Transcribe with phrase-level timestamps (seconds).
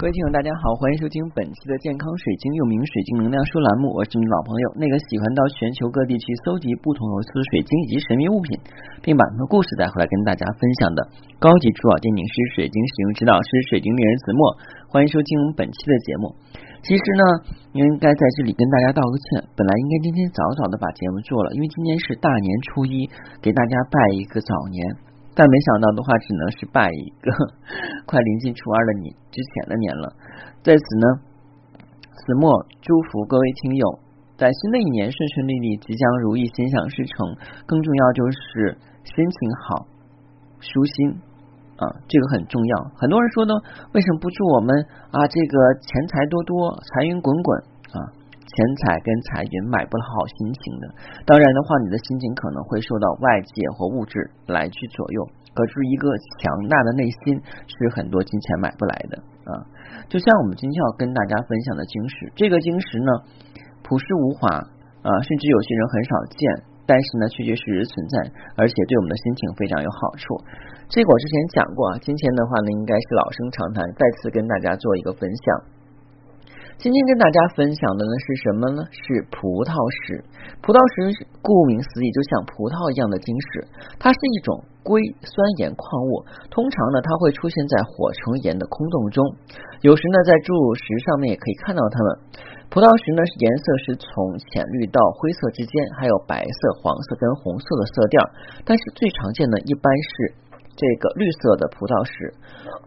[0.00, 8.56] 各位听友，大家好，欢迎收听本期的健康水晶又名水晶能量书栏目，我是你老朋友那个喜欢到全球各地去搜集不同有色水晶以及神秘物品，
[9.04, 11.04] 并把他们的故事带回来跟大家分享的
[11.36, 14.40] 高级珠宝鉴定师、水晶使用指导师、水晶猎人子墨。
[14.88, 16.32] 欢迎收听本期的节目。
[16.80, 17.24] 其实呢，
[17.76, 23.04] 应该在这里跟大家道个歉，本来应该今天早早的把节目做了，因为今天是大年初一，
[23.44, 25.09] 给大家拜一个早年。
[25.34, 27.30] 但没想到的话，只能是拜一个
[28.04, 30.12] 快临近初二的你之前的年了。
[30.62, 31.06] 在此呢，
[32.12, 34.00] 子墨祝福各位听友，
[34.36, 37.36] 在新的一年顺顺利利，吉祥如意，心想事成。
[37.66, 39.86] 更重要就是心情好，
[40.60, 41.20] 舒心
[41.76, 42.76] 啊，这个很重要。
[42.96, 43.54] 很多人说呢，
[43.94, 44.74] 为什么不祝我们
[45.12, 47.58] 啊这个钱财多多，财源滚滚
[47.94, 48.19] 啊？
[48.50, 50.84] 钱财跟财运买不了好心情的，
[51.24, 55.22] 当然的话，你的心情可能会受到外界或物质来去左右。
[55.54, 56.06] 可是，一个
[56.38, 59.18] 强大的内心是很多金钱买不来的
[59.50, 59.66] 啊！
[60.08, 63.10] 就像我们今天要跟大家分享的晶石，这个晶石呢，
[63.82, 64.46] 朴实无华
[65.02, 66.42] 啊，甚至有些人很少见，
[66.86, 70.38] 但是呢，确确实实存在，而且对我们的心情非常有好处。
[70.88, 75.79] 这个我之前讲过啊，今天的话呢，应该是老生常谈，再次跟大家做一个分享。
[76.80, 78.80] 今天跟大家分享的呢是什么呢？
[78.88, 80.24] 是葡萄石。
[80.64, 81.12] 葡萄石
[81.44, 83.68] 顾名思义，就像葡萄一样的晶石，
[84.00, 86.24] 它是一种硅酸盐矿物。
[86.48, 89.20] 通常呢，它会出现在火成岩的空洞中，
[89.84, 92.08] 有时呢，在注石上面也可以看到它们。
[92.72, 98.16] 葡萄石呢，颜色是从浅绿到灰色之间，还有白色、黄色跟红色的色调。
[98.64, 99.84] 但是最常见的一般
[100.16, 100.32] 是
[100.80, 102.32] 这个绿色的葡萄石，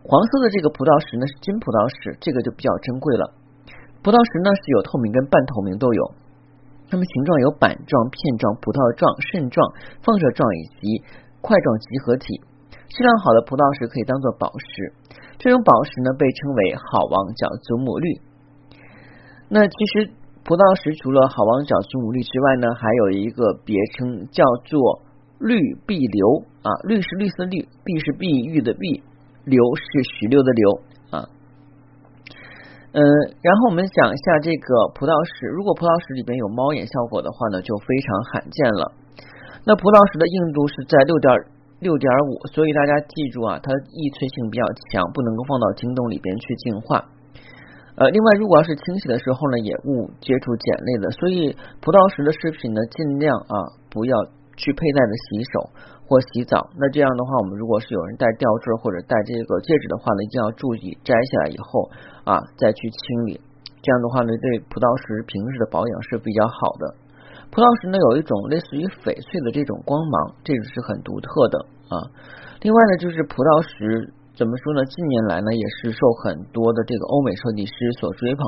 [0.00, 3.41] 黄色的这个葡萄石呢是金葡萄石，这个就比较珍贵了。
[4.02, 6.02] 葡萄石呢是有透明跟半透明都有，
[6.90, 9.62] 它们形状有板状、片状、葡萄状、肾状、
[10.02, 11.06] 放射状以及
[11.38, 12.42] 块状集合体。
[12.90, 14.92] 质量好的葡萄石可以当做宝石，
[15.38, 18.06] 这种宝石呢被称为好望角祖母绿。
[19.48, 20.10] 那其实
[20.42, 25.06] 葡萄石除了好望角祖母绿之外呢，还有一个别称叫做
[25.38, 29.00] 绿碧流啊，绿是绿色绿，碧是碧玉的碧，
[29.46, 30.90] 流是石榴的流。
[32.92, 33.00] 嗯，
[33.40, 38.92] 然后我们讲一下这个葡萄石，如果葡萄石里边有猫眼效果的话呢，就非常罕见了。
[39.64, 41.32] 那葡萄石的硬度是在六点
[41.80, 47.00] 六点五，所以大家记住啊，它易脆性比较强，不能够放到晶洞里边去净化。
[47.96, 51.10] 呃，另外，如果要是清洗的时候呢，也勿接触碱类的。
[51.16, 53.54] 所以，葡萄石的饰品呢，尽量啊
[53.88, 54.16] 不要
[54.56, 55.70] 去佩戴的洗手。
[56.04, 61.88] 或洗澡，那这样的话，我们如果是有人戴吊坠或者戴这个戒指的话呢，一定要注意摘下来以后
[62.24, 63.40] 啊再去清理。
[63.80, 66.84] 这样的话呢，对葡萄石平时的保养是比较好的。
[67.48, 71.56] 葡萄石呢有一种类似于翡翠的这种光芒，这个是很独特的
[71.88, 72.12] 啊。
[72.60, 74.12] 另外呢，就是葡萄石。
[74.32, 74.80] 怎么说呢？
[74.88, 78.40] 近年来呢，也是受很多的这个欧美设计师所追捧，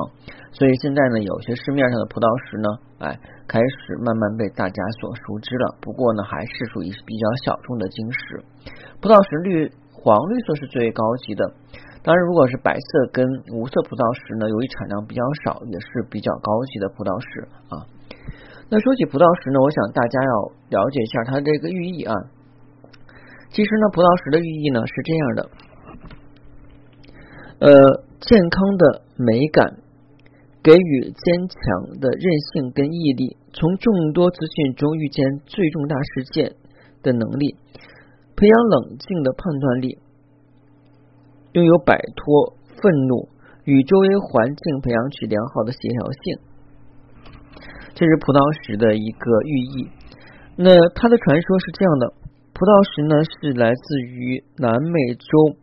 [0.49, 2.67] 所以现在呢，有些市面上的葡萄石呢，
[3.05, 3.13] 哎，
[3.45, 5.77] 开始慢慢被大家所熟知了。
[5.85, 8.41] 不过呢，还是属于比较小众的晶石。
[8.97, 11.45] 葡萄石绿黄绿色是最高级的，
[12.01, 13.21] 当然，如果是白色跟
[13.53, 17.29] 无色葡萄石呢，由于产量比较少，也是比较高级的葡萄石
[17.69, 17.85] 啊。
[18.73, 20.33] 那说起葡萄石呢，我想大家要
[20.81, 22.13] 了解一下它这个寓意啊。
[23.53, 25.39] 其实呢，葡萄石的寓意呢是这样的。
[27.65, 27.71] 呃，
[28.21, 29.65] 健康的美感，
[30.61, 36.53] 给予坚强的韧性跟毅力，从众多资讯中遇见最重大事件
[37.01, 37.55] 的能力，
[38.35, 39.97] 培养冷静的判断力，
[41.53, 42.53] 拥有摆脱
[42.83, 43.29] 愤怒
[43.63, 46.37] 与周围环境培养起良好的协调性。
[47.95, 49.89] 这是葡萄石的一个寓意。
[50.55, 52.13] 那它的传说是这样的：
[52.53, 55.57] 葡萄石呢是来自于南美洲。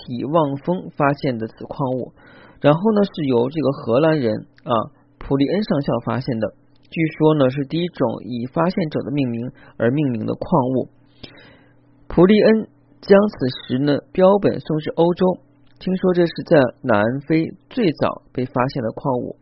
[0.00, 2.12] 体望风发现的此矿物，
[2.60, 4.32] 然后呢是由这个荷兰人
[4.64, 4.72] 啊
[5.18, 6.54] 普利恩上校发现的，
[6.90, 10.88] 据说呢是第一种以发现者的命名而命名的矿物。
[12.08, 12.68] 普利恩
[13.00, 13.36] 将此
[13.68, 15.38] 石呢标本送至欧洲，
[15.78, 19.36] 听说这是在南非最早被发现的矿物。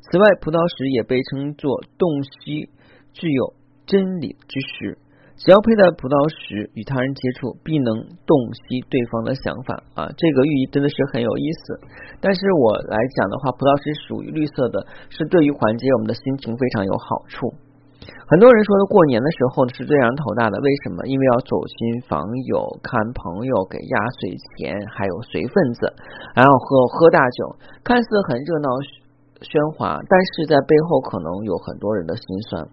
[0.00, 2.70] 此外，葡萄石也被称作洞悉
[3.12, 3.54] 具有
[3.86, 4.98] 真理之石。
[5.36, 7.92] 只要佩戴葡萄石与他人接触，必能
[8.24, 10.08] 洞悉对方的想法啊！
[10.16, 11.76] 这个寓意真的是很有意思。
[12.24, 14.80] 但是我来讲的话，葡萄石属于绿色的，
[15.12, 17.52] 是对于缓解我们的心情非常有好处。
[18.26, 21.04] 很多人说的过年的时候是最让人头大的，为什么？
[21.04, 21.76] 因为要走亲
[22.08, 25.92] 访友、看朋友、给压岁钱，还有随份子，
[26.32, 26.66] 然后喝
[26.96, 27.40] 喝大酒，
[27.84, 28.68] 看似很热闹
[29.44, 32.64] 喧哗，但是在背后可能有很多人的心酸。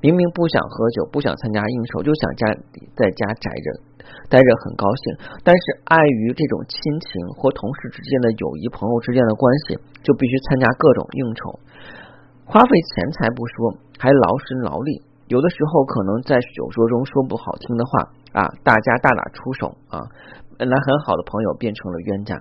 [0.00, 2.46] 明明不想喝酒，不想参加应酬，就想家
[2.94, 3.66] 在家宅着，
[4.30, 5.02] 待着很高兴，
[5.42, 11.58] 但是碍于这种亲情或同事之间的友谊、朋友之间的关系，就必须参加各种应酬，
[12.46, 15.02] 花费钱财不说，还劳神劳力。
[15.28, 17.90] 有的时候可能在酒桌中说不好听的话
[18.32, 20.00] 啊，大家大打出手啊，
[20.56, 22.40] 本来很好的朋友变成了冤家。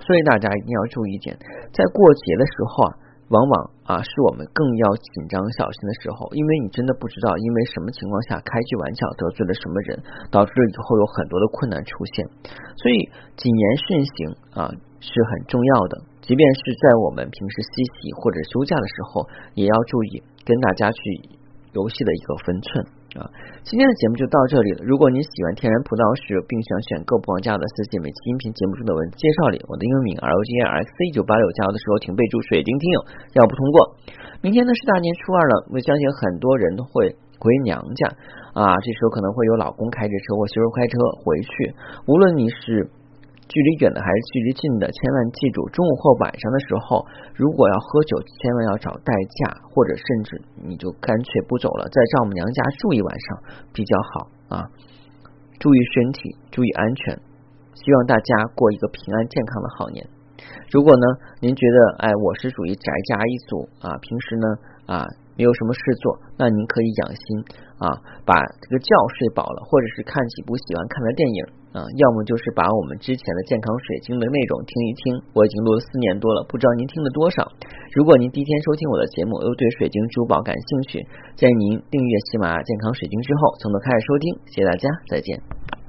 [0.00, 1.36] 所以大家一定要注意一点，
[1.76, 2.90] 在过节的时候啊，
[3.30, 3.54] 往往
[3.86, 4.84] 啊是我们更要
[5.14, 10.02] 紧张小心的时候，因为你真的不知道因为什么情况下开句玩笑得罪了什么人，
[10.34, 12.26] 导致了以后有很多的困难出现。
[12.74, 12.96] 所以
[13.38, 14.14] 谨言慎行
[14.58, 14.60] 啊
[14.98, 19.24] 是很重要的，即便是在我们平时嬉戏或者休假的时候，
[19.54, 21.38] 也要注意跟大家去。
[21.72, 22.84] 游戏的一个分寸
[23.18, 23.26] 啊，
[23.66, 24.86] 今天的节目就到这里了。
[24.86, 32.98] 如果你喜欢天然葡萄石，并想选购不王家的私信，每期音频节目中的文字介绍里，我的英文名 R O G A R X C 九八六加油的时候，请备注水晶听友，
[33.34, 33.98] 要不通过。
[34.46, 37.10] 明天呢是大年初二了，我相信很多人都会
[37.42, 38.14] 回娘家
[38.54, 40.94] 啊，这时候可能会有老公开着车或媳妇开车
[41.26, 41.50] 回去，
[42.06, 42.94] 无论你是。
[43.50, 47.02] 距离远的还是距离近的，千万记住，中午或晚上的时候，
[47.34, 53.26] 如果要喝酒，千万要找代驾，或者甚至你就干脆不走了，在丈母娘家住一晚上
[53.74, 54.70] 比较好啊。
[55.58, 57.18] 注意身体，注意安全，
[57.74, 60.06] 希望大家过一个平安健康的好年。
[60.70, 61.06] 如果呢，
[61.42, 64.46] 您觉得哎，我是属于宅家一族啊，平时呢
[64.86, 65.04] 啊
[65.34, 67.44] 没有什么事做，那您可以养心
[67.82, 71.44] 啊，把这个觉睡饱了，或者是看几部喜欢看的电影。
[71.72, 77.46] 啊，要么就是把我们之前的健康水晶的内容听一听，我已经录了四年多了，不知道您听了多少。
[77.94, 81.06] 如果您第一天收听我的节目，又对水晶珠宝感兴趣，
[81.36, 84.34] 建议您订阅喜马拉雅健康水晶之后，从头开始收听。
[84.46, 85.79] 谢谢大家，再见。